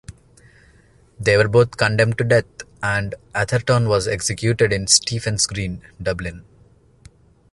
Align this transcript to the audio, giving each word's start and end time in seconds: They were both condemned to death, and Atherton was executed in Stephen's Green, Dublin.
They 1.19 1.37
were 1.37 1.47
both 1.47 1.77
condemned 1.77 2.17
to 2.17 2.23
death, 2.23 2.47
and 2.81 3.13
Atherton 3.35 3.87
was 3.87 4.07
executed 4.07 4.73
in 4.73 4.87
Stephen's 4.87 5.45
Green, 5.45 5.83
Dublin. 6.01 6.43